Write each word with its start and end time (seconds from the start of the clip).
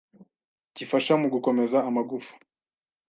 gifasha 0.75 1.13
mu 1.21 1.27
gukomeza 1.33 1.77
amagufa 1.89 2.33